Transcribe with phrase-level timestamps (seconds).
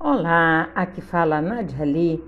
[0.00, 2.22] Olá, aqui fala Nadia Ali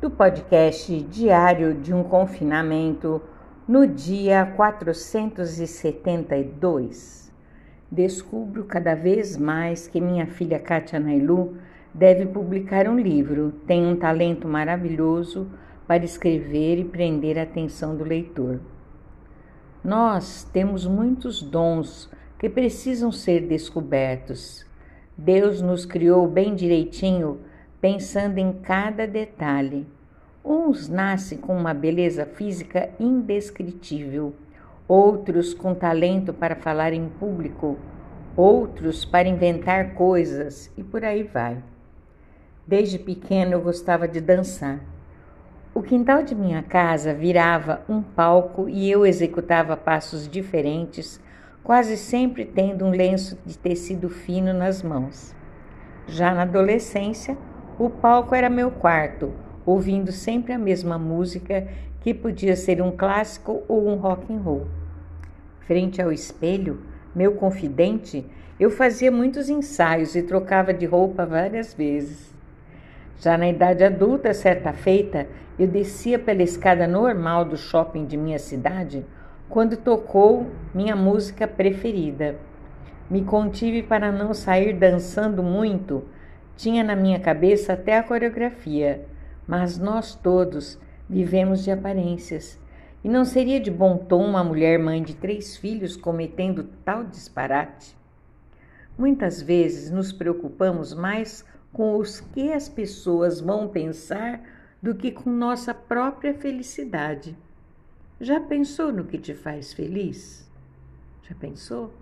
[0.00, 3.20] do podcast Diário de um Confinamento
[3.66, 7.34] no dia 472.
[7.90, 11.56] Descubro cada vez mais que minha filha Katia Nailu
[11.92, 13.50] deve publicar um livro.
[13.66, 15.50] Tem um talento maravilhoso
[15.84, 18.60] para escrever e prender a atenção do leitor.
[19.82, 22.08] Nós temos muitos dons
[22.38, 24.64] que precisam ser descobertos
[25.18, 27.40] Deus nos criou bem direitinho,
[27.80, 29.86] pensando em cada detalhe.
[30.44, 34.34] Uns nascem com uma beleza física indescritível,
[34.86, 37.78] outros com talento para falar em público,
[38.36, 41.62] outros para inventar coisas e por aí vai.
[42.66, 44.80] Desde pequeno eu gostava de dançar.
[45.72, 51.18] O quintal de minha casa virava um palco e eu executava passos diferentes
[51.66, 55.34] quase sempre tendo um lenço de tecido fino nas mãos.
[56.06, 57.36] Já na adolescência,
[57.76, 59.32] o palco era meu quarto,
[59.66, 61.66] ouvindo sempre a mesma música,
[62.00, 64.68] que podia ser um clássico ou um rock and roll.
[65.62, 68.24] Frente ao espelho, meu confidente,
[68.60, 72.32] eu fazia muitos ensaios e trocava de roupa várias vezes.
[73.18, 75.26] Já na idade adulta, certa feita,
[75.58, 79.04] eu descia pela escada normal do shopping de minha cidade
[79.48, 82.36] quando tocou minha música preferida.
[83.08, 86.04] Me contive para não sair dançando muito.
[86.56, 89.06] Tinha na minha cabeça até a coreografia,
[89.46, 92.60] mas nós todos vivemos de aparências.
[93.04, 97.96] E não seria de bom tom uma mulher mãe de três filhos cometendo tal disparate?
[98.98, 104.40] Muitas vezes nos preocupamos mais com os que as pessoas vão pensar
[104.82, 107.36] do que com nossa própria felicidade.
[108.18, 110.50] Já pensou no que te faz feliz?
[111.28, 111.92] Já pensou?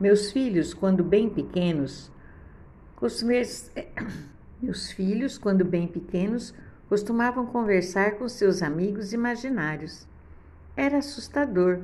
[0.00, 2.10] Meus filhos, quando bem pequenos,
[4.60, 6.52] meus filhos, quando bem pequenos,
[6.88, 10.08] costumavam conversar com seus amigos imaginários.
[10.76, 11.78] Era assustador.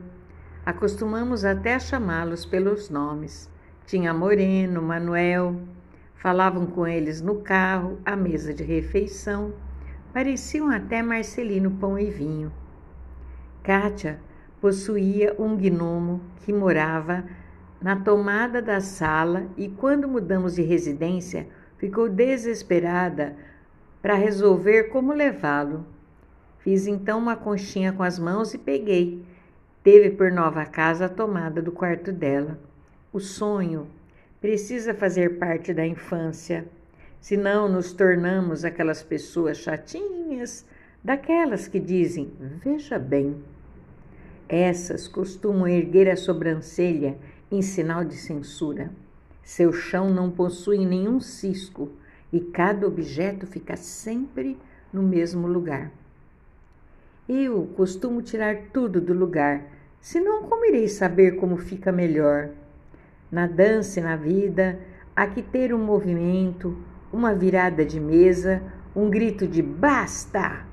[0.66, 3.48] Acostumamos até a chamá-los pelos nomes.
[3.86, 5.62] Tinha Moreno, Manuel.
[6.16, 9.54] Falavam com eles no carro, à mesa de refeição.
[10.12, 12.52] Pareciam até Marcelino Pão e Vinho.
[13.68, 14.18] Kátia
[14.62, 17.26] possuía um gnomo que morava
[17.82, 21.46] na tomada da sala e, quando mudamos de residência,
[21.76, 23.36] ficou desesperada
[24.00, 25.84] para resolver como levá-lo.
[26.60, 29.22] Fiz então uma conchinha com as mãos e peguei.
[29.84, 32.58] Teve por nova casa a tomada do quarto dela.
[33.12, 33.86] O sonho
[34.40, 36.64] precisa fazer parte da infância,
[37.20, 40.64] senão nos tornamos aquelas pessoas chatinhas,
[41.04, 42.32] daquelas que dizem:
[42.64, 43.36] Veja bem.
[44.48, 47.18] Essas costumam erguer a sobrancelha
[47.50, 48.90] em sinal de censura.
[49.42, 51.90] Seu chão não possui nenhum cisco
[52.32, 54.58] e cada objeto fica sempre
[54.92, 55.90] no mesmo lugar.
[57.28, 59.66] Eu costumo tirar tudo do lugar,
[60.00, 62.48] senão como irei saber como fica melhor?
[63.30, 64.80] Na dança e na vida,
[65.14, 66.74] há que ter um movimento,
[67.12, 68.62] uma virada de mesa,
[68.96, 70.66] um grito de basta!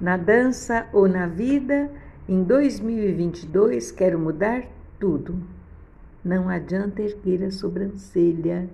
[0.00, 1.90] Na dança ou na vida,
[2.28, 4.66] em 2022 quero mudar
[4.98, 5.36] tudo.
[6.24, 8.68] Não adianta erguer a sobrancelha.